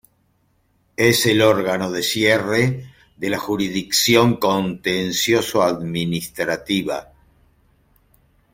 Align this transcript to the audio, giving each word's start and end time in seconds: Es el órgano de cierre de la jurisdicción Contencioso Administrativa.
Es 0.97 1.27
el 1.27 1.43
órgano 1.43 1.91
de 1.91 2.01
cierre 2.01 2.89
de 3.17 3.29
la 3.29 3.37
jurisdicción 3.37 4.37
Contencioso 4.37 5.61
Administrativa. 5.61 7.13